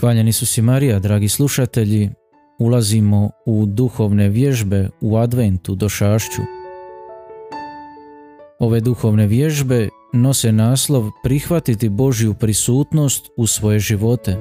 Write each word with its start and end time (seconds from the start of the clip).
Hvaljeni 0.00 0.32
su 0.32 0.46
si 0.46 0.62
Marija, 0.62 0.98
dragi 0.98 1.28
slušatelji, 1.28 2.10
ulazimo 2.58 3.30
u 3.46 3.66
duhovne 3.66 4.28
vježbe 4.28 4.88
u 5.00 5.16
adventu 5.16 5.74
do 5.74 5.88
šašću. 5.88 6.42
Ove 8.58 8.80
duhovne 8.80 9.26
vježbe 9.26 9.88
nose 10.12 10.52
naslov 10.52 11.10
prihvatiti 11.22 11.88
Božju 11.88 12.34
prisutnost 12.34 13.26
u 13.36 13.46
svoje 13.46 13.78
živote. 13.78 14.36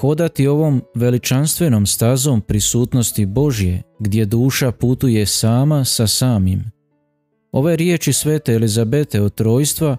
Hodati 0.00 0.46
ovom 0.46 0.82
veličanstvenom 0.94 1.86
stazom 1.86 2.40
prisutnosti 2.40 3.26
Božje, 3.26 3.82
gdje 3.98 4.24
duša 4.24 4.72
putuje 4.72 5.26
sama 5.26 5.84
sa 5.84 6.06
samim. 6.06 6.64
Ove 7.52 7.76
riječi 7.76 8.12
svete 8.12 8.52
Elizabete 8.52 9.20
od 9.20 9.34
trojstva 9.34 9.96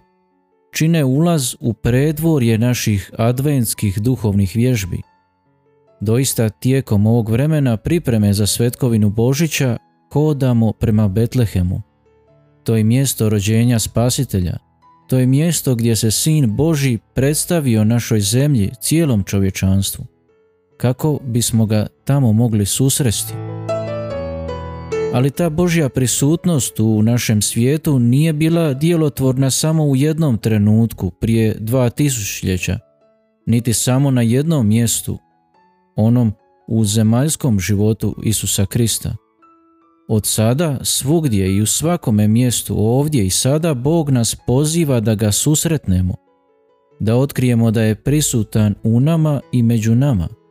čine 0.75 1.05
ulaz 1.05 1.55
u 1.59 1.73
predvorje 1.73 2.57
naših 2.57 3.11
adventskih 3.17 4.01
duhovnih 4.01 4.51
vježbi. 4.55 5.01
Doista 6.01 6.49
tijekom 6.49 7.07
ovog 7.07 7.29
vremena 7.29 7.77
pripreme 7.77 8.33
za 8.33 8.47
svetkovinu 8.47 9.09
Božića 9.09 9.77
hodamo 10.13 10.71
prema 10.71 11.07
Betlehemu. 11.07 11.81
To 12.63 12.75
je 12.75 12.83
mjesto 12.83 13.29
rođenja 13.29 13.79
spasitelja. 13.79 14.57
To 15.09 15.17
je 15.17 15.25
mjesto 15.25 15.75
gdje 15.75 15.95
se 15.95 16.11
Sin 16.11 16.55
Boži 16.55 16.99
predstavio 17.13 17.83
našoj 17.83 18.19
zemlji, 18.19 18.71
cijelom 18.81 19.23
čovječanstvu. 19.23 20.05
Kako 20.77 21.19
bismo 21.23 21.65
ga 21.65 21.87
tamo 22.05 22.33
mogli 22.33 22.65
susresti? 22.65 23.44
Ali 25.15 25.31
ta 25.31 25.49
Božja 25.49 25.89
prisutnost 25.89 26.79
u 26.79 27.01
našem 27.01 27.41
svijetu 27.41 27.99
nije 27.99 28.33
bila 28.33 28.73
djelotvorna 28.73 29.51
samo 29.51 29.83
u 29.85 29.95
jednom 29.95 30.37
trenutku 30.37 31.11
prije 31.11 31.55
dva 31.59 31.89
tisućljeća, 31.89 32.79
niti 33.45 33.73
samo 33.73 34.11
na 34.11 34.21
jednom 34.21 34.67
mjestu, 34.67 35.17
onom 35.95 36.33
u 36.67 36.85
zemaljskom 36.85 37.59
životu 37.59 38.15
Isusa 38.23 38.65
Krista. 38.65 39.15
Od 40.09 40.25
sada, 40.25 40.79
svugdje 40.83 41.55
i 41.55 41.61
u 41.61 41.65
svakome 41.65 42.27
mjestu 42.27 42.75
ovdje 42.77 43.25
i 43.25 43.29
sada 43.29 43.73
Bog 43.73 44.09
nas 44.09 44.35
poziva 44.47 44.99
da 44.99 45.15
ga 45.15 45.31
susretnemo, 45.31 46.15
da 46.99 47.15
otkrijemo 47.15 47.71
da 47.71 47.81
je 47.81 47.95
prisutan 47.95 48.75
u 48.83 48.99
nama 48.99 49.41
i 49.51 49.63
među 49.63 49.95
nama– 49.95 50.27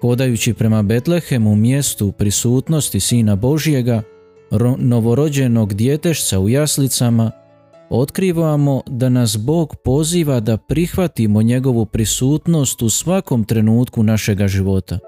Hodajući 0.00 0.54
prema 0.54 0.82
Betlehemu 0.82 1.56
mjestu 1.56 2.12
prisutnosti 2.12 3.00
Sina 3.00 3.36
Božjega, 3.36 4.02
novorođenog 4.78 5.74
djetešca 5.74 6.40
u 6.40 6.48
jaslicama, 6.48 7.30
otkrivamo 7.90 8.82
da 8.86 9.08
nas 9.08 9.36
Bog 9.36 9.76
poziva 9.84 10.40
da 10.40 10.56
prihvatimo 10.56 11.42
njegovu 11.42 11.86
prisutnost 11.86 12.82
u 12.82 12.90
svakom 12.90 13.44
trenutku 13.44 14.02
našega 14.02 14.48
života. 14.48 14.98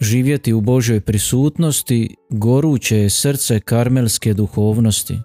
Živjeti 0.00 0.52
u 0.52 0.60
Božoj 0.60 1.00
prisutnosti 1.00 2.16
goruće 2.30 2.96
je 2.96 3.10
srce 3.10 3.60
karmelske 3.60 4.34
duhovnosti. 4.34 5.18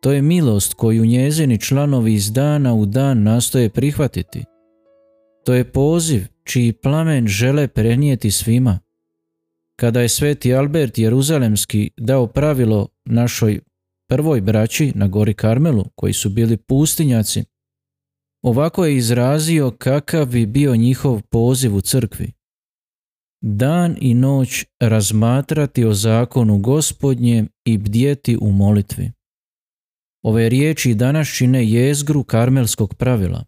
To 0.00 0.12
je 0.12 0.22
milost 0.22 0.74
koju 0.74 1.04
njezini 1.04 1.60
članovi 1.60 2.14
iz 2.14 2.32
dana 2.32 2.74
u 2.74 2.86
dan 2.86 3.22
nastoje 3.22 3.68
prihvatiti– 3.68 4.44
to 5.44 5.54
je 5.54 5.72
poziv 5.72 6.26
čiji 6.44 6.72
plamen 6.72 7.26
žele 7.26 7.68
prenijeti 7.68 8.30
svima. 8.30 8.78
Kada 9.76 10.00
je 10.00 10.08
sveti 10.08 10.54
Albert 10.54 10.98
Jeruzalemski 10.98 11.90
dao 11.96 12.26
pravilo 12.26 12.88
našoj 13.04 13.60
prvoj 14.08 14.40
braći 14.40 14.92
na 14.94 15.08
gori 15.08 15.34
Karmelu, 15.34 15.84
koji 15.94 16.12
su 16.12 16.30
bili 16.30 16.56
pustinjaci, 16.56 17.44
ovako 18.42 18.84
je 18.86 18.96
izrazio 18.96 19.70
kakav 19.70 20.26
bi 20.26 20.46
bio 20.46 20.76
njihov 20.76 21.22
poziv 21.22 21.76
u 21.76 21.80
crkvi. 21.80 22.32
Dan 23.40 23.96
i 24.00 24.14
noć 24.14 24.64
razmatrati 24.80 25.84
o 25.84 25.94
zakonu 25.94 26.58
gospodnje 26.58 27.46
i 27.64 27.78
bdjeti 27.78 28.38
u 28.40 28.52
molitvi. 28.52 29.10
Ove 30.22 30.48
riječi 30.48 30.94
danas 30.94 31.28
čine 31.28 31.70
jezgru 31.70 32.24
karmelskog 32.24 32.94
pravila. 32.94 33.44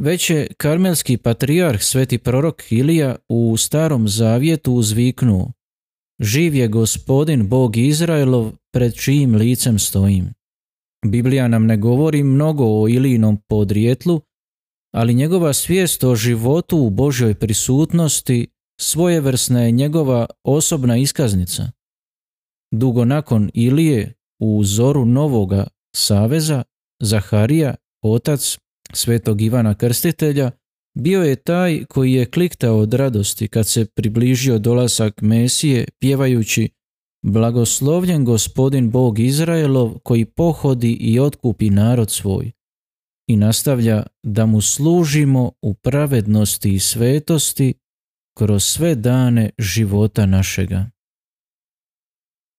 Već 0.00 0.30
je 0.30 0.48
karmelski 0.56 1.16
patrijarh 1.16 1.82
sveti 1.82 2.18
prorok 2.18 2.72
Ilija 2.72 3.16
u 3.28 3.56
starom 3.56 4.08
zavjetu 4.08 4.72
uzviknuo 4.72 5.52
Živ 6.20 6.54
je 6.54 6.68
gospodin 6.68 7.48
Bog 7.48 7.76
Izraelov 7.76 8.52
pred 8.72 8.94
čijim 8.94 9.34
licem 9.34 9.78
stojim. 9.78 10.32
Biblija 11.06 11.48
nam 11.48 11.66
ne 11.66 11.76
govori 11.76 12.22
mnogo 12.22 12.64
o 12.64 12.88
Ilijinom 12.88 13.38
podrijetlu, 13.48 14.20
ali 14.94 15.14
njegova 15.14 15.52
svijest 15.52 16.04
o 16.04 16.14
životu 16.14 16.78
u 16.78 16.90
Božoj 16.90 17.34
prisutnosti 17.34 18.46
svojevrsna 18.80 19.62
je 19.62 19.70
njegova 19.70 20.26
osobna 20.44 20.96
iskaznica. 20.96 21.70
Dugo 22.74 23.04
nakon 23.04 23.50
Ilije 23.54 24.14
u 24.42 24.64
zoru 24.64 25.04
novoga 25.04 25.66
saveza, 25.96 26.62
Zaharija, 27.02 27.74
otac 28.02 28.58
svetog 28.92 29.40
Ivana 29.40 29.74
Krstitelja, 29.74 30.50
bio 30.94 31.22
je 31.22 31.36
taj 31.36 31.84
koji 31.84 32.12
je 32.12 32.30
kliktao 32.30 32.78
od 32.78 32.94
radosti 32.94 33.48
kad 33.48 33.68
se 33.68 33.86
približio 33.86 34.58
dolazak 34.58 35.20
Mesije 35.22 35.88
pjevajući 35.98 36.68
Blagoslovljen 37.22 38.24
gospodin 38.24 38.90
Bog 38.90 39.18
Izraelov 39.18 39.98
koji 39.98 40.24
pohodi 40.24 40.92
i 40.92 41.20
otkupi 41.20 41.70
narod 41.70 42.10
svoj 42.10 42.52
i 43.28 43.36
nastavlja 43.36 44.06
da 44.22 44.46
mu 44.46 44.60
služimo 44.60 45.52
u 45.62 45.74
pravednosti 45.74 46.74
i 46.74 46.78
svetosti 46.78 47.74
kroz 48.38 48.64
sve 48.64 48.94
dane 48.94 49.50
života 49.58 50.26
našega. 50.26 50.90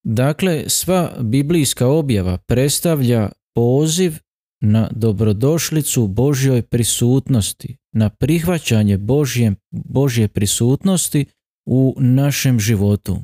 Dakle, 0.03 0.63
sva 0.67 1.17
biblijska 1.19 1.87
objava 1.87 2.37
predstavlja 2.37 3.29
poziv 3.55 4.19
na 4.61 4.89
dobrodošlicu 4.91 6.07
Božjoj 6.07 6.61
prisutnosti, 6.61 7.77
na 7.93 8.09
prihvaćanje 8.09 8.97
Božje, 8.97 9.53
Božje 9.71 10.27
prisutnosti 10.27 11.25
u 11.65 11.95
našem 11.99 12.59
životu. 12.59 13.19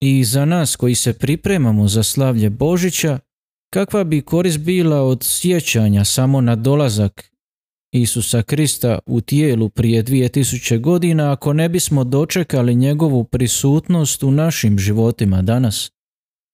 I 0.00 0.24
za 0.24 0.44
nas 0.44 0.76
koji 0.76 0.94
se 0.94 1.12
pripremamo 1.12 1.88
za 1.88 2.02
slavlje 2.02 2.50
Božića, 2.50 3.18
kakva 3.72 4.04
bi 4.04 4.20
korist 4.20 4.58
bila 4.58 5.02
od 5.02 5.24
sjećanja 5.24 6.04
samo 6.04 6.40
na 6.40 6.56
dolazak 6.56 7.30
Isusa 7.92 8.42
Krista 8.42 8.98
u 9.06 9.20
tijelu 9.20 9.68
prije 9.68 10.04
2000 10.04 10.80
godina 10.80 11.32
ako 11.32 11.52
ne 11.52 11.68
bismo 11.68 12.04
dočekali 12.04 12.74
njegovu 12.74 13.24
prisutnost 13.24 14.22
u 14.22 14.30
našim 14.30 14.78
životima 14.78 15.42
danas? 15.42 15.90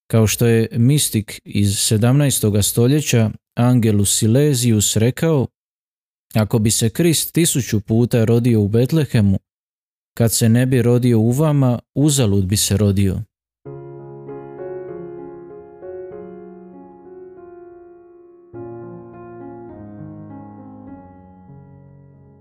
Kao 0.06 0.26
što 0.26 0.46
je 0.46 0.68
mistik 0.72 1.40
iz 1.44 1.68
17. 1.68 2.62
stoljeća 2.62 3.30
Angelus 3.54 4.18
Silesius 4.18 4.96
rekao, 4.96 5.46
ako 6.34 6.58
bi 6.58 6.70
se 6.70 6.90
Krist 6.90 7.32
tisuću 7.32 7.80
puta 7.80 8.24
rodio 8.24 8.60
u 8.60 8.68
Betlehemu, 8.68 9.38
kad 10.16 10.32
se 10.32 10.48
ne 10.48 10.66
bi 10.66 10.82
rodio 10.82 11.18
u 11.18 11.30
vama, 11.30 11.78
uzalud 11.94 12.44
bi 12.44 12.56
se 12.56 12.76
rodio. 12.76 13.20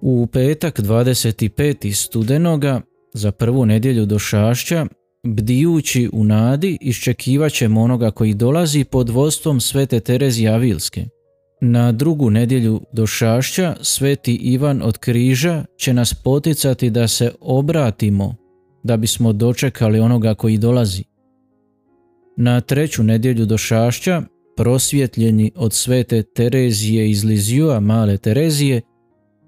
U 0.01 0.27
petak 0.27 0.79
25. 0.79 1.93
studenoga 1.93 2.81
za 3.13 3.31
prvu 3.31 3.65
nedjelju 3.65 4.05
do 4.05 4.19
šašća 4.19 4.85
bdijući 5.23 6.09
u 6.13 6.23
nadi 6.23 6.77
iščekivat 6.81 7.51
ćemo 7.51 7.81
onoga 7.81 8.11
koji 8.11 8.33
dolazi 8.33 8.83
pod 8.83 9.09
vodstvom 9.09 9.59
svete 9.59 9.99
Terezije 9.99 10.49
Avilske. 10.49 11.05
Na 11.61 11.91
drugu 11.91 12.29
nedjelju 12.29 12.81
do 12.93 13.07
šašća 13.07 13.75
sveti 13.81 14.35
Ivan 14.35 14.81
od 14.81 14.97
križa 14.97 15.65
će 15.77 15.93
nas 15.93 16.13
poticati 16.13 16.89
da 16.89 17.07
se 17.07 17.31
obratimo 17.41 18.35
da 18.83 18.97
bismo 18.97 19.33
dočekali 19.33 19.99
onoga 19.99 20.35
koji 20.35 20.57
dolazi. 20.57 21.03
Na 22.37 22.61
treću 22.61 23.03
nedjelju 23.03 23.45
do 23.45 23.57
šašća 23.57 24.21
prosvjetljeni 24.57 25.51
od 25.55 25.73
svete 25.73 26.23
Terezije 26.23 27.09
iz 27.09 27.23
Lizijua 27.23 27.79
male 27.79 28.17
Terezije 28.17 28.81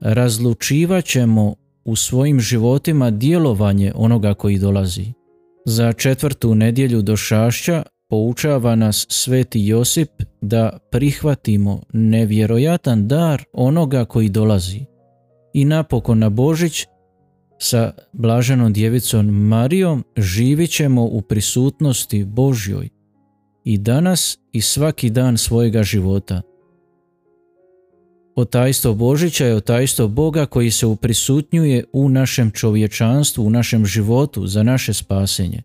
razlučivat 0.02 1.06
ćemo 1.06 1.56
u 1.86 1.96
svojim 1.96 2.40
životima 2.40 3.12
djelovanje 3.12 3.92
onoga 3.96 4.34
koji 4.34 4.60
dolazi. 4.60 5.25
Za 5.66 5.94
četvrtu 5.94 6.56
nedjelju 6.56 7.02
do 7.02 7.18
šašća 7.18 7.84
poučava 8.10 8.76
nas 8.76 9.06
sveti 9.10 9.66
Josip 9.66 10.10
da 10.42 10.78
prihvatimo 10.92 11.82
nevjerojatan 11.94 13.08
dar 13.08 13.44
onoga 13.54 14.06
koji 14.06 14.30
dolazi. 14.30 14.86
I 15.54 15.66
napokon 15.66 16.20
na 16.20 16.30
Božić 16.30 16.86
sa 17.60 17.92
blaženom 18.14 18.74
djevicom 18.74 19.26
Marijom 19.26 20.04
živit 20.18 20.72
ćemo 20.72 21.04
u 21.04 21.22
prisutnosti 21.22 22.24
Božjoj 22.24 22.90
i 23.64 23.78
danas 23.78 24.38
i 24.52 24.62
svaki 24.62 25.10
dan 25.10 25.38
svojega 25.38 25.84
života. 25.84 26.42
Otajstvo 28.36 28.94
Božića 28.94 29.46
je 29.46 29.56
otajstvo 29.56 30.08
Boga 30.08 30.46
koji 30.46 30.72
se 30.72 30.86
uprisutnjuje 30.86 31.84
u 31.94 32.10
našem 32.10 32.52
čovječanstvu, 32.52 33.46
u 33.46 33.50
našem 33.50 33.86
životu 33.86 34.48
za 34.48 34.64
naše 34.64 34.94
spasenje. 34.94 35.62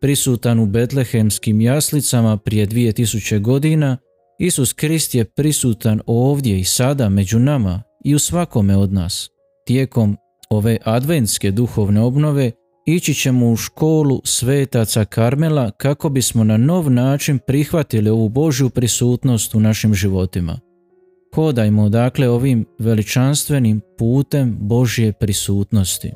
Prisutan 0.00 0.58
u 0.58 0.66
betlehemskim 0.66 1.60
jaslicama 1.60 2.36
prije 2.36 2.66
2000 2.66 3.40
godina, 3.40 3.96
Isus 4.38 4.72
Krist 4.72 5.14
je 5.14 5.24
prisutan 5.24 6.00
ovdje 6.06 6.60
i 6.60 6.64
sada 6.64 7.08
među 7.08 7.38
nama 7.38 7.82
i 8.04 8.14
u 8.14 8.18
svakome 8.18 8.76
od 8.76 8.92
nas. 8.92 9.30
Tijekom 9.66 10.16
ove 10.50 10.78
adventske 10.84 11.50
duhovne 11.50 12.00
obnove 12.00 12.52
ići 12.86 13.14
ćemo 13.14 13.50
u 13.50 13.56
školu 13.56 14.20
svetaca 14.24 15.04
Karmela 15.04 15.70
kako 15.70 16.08
bismo 16.08 16.44
na 16.44 16.56
nov 16.56 16.90
način 16.90 17.38
prihvatili 17.46 18.10
ovu 18.10 18.28
Božju 18.28 18.70
prisutnost 18.70 19.54
u 19.54 19.60
našim 19.60 19.94
životima. 19.94 20.69
Hodajmo 21.34 21.88
dakle 21.88 22.28
ovim 22.28 22.66
veličanstvenim 22.78 23.80
putem 23.98 24.56
Božje 24.60 25.12
prisutnosti. 25.12 26.12